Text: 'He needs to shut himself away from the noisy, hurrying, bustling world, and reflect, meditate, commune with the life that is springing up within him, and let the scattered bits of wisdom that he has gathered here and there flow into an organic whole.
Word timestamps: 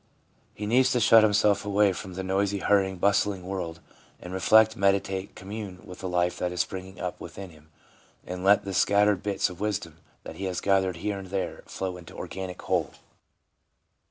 'He 0.55 0.65
needs 0.65 0.91
to 0.93 0.99
shut 0.99 1.21
himself 1.21 1.63
away 1.63 1.93
from 1.93 2.15
the 2.15 2.23
noisy, 2.23 2.57
hurrying, 2.57 2.97
bustling 2.97 3.45
world, 3.45 3.81
and 4.19 4.33
reflect, 4.33 4.75
meditate, 4.75 5.35
commune 5.35 5.85
with 5.85 5.99
the 5.99 6.09
life 6.09 6.39
that 6.39 6.51
is 6.51 6.61
springing 6.61 6.99
up 6.99 7.21
within 7.21 7.51
him, 7.51 7.69
and 8.25 8.43
let 8.43 8.65
the 8.65 8.73
scattered 8.73 9.21
bits 9.21 9.47
of 9.51 9.59
wisdom 9.59 9.99
that 10.23 10.37
he 10.37 10.45
has 10.45 10.59
gathered 10.59 10.95
here 10.95 11.19
and 11.19 11.27
there 11.29 11.61
flow 11.67 11.97
into 11.97 12.15
an 12.15 12.19
organic 12.19 12.59
whole. 12.63 12.95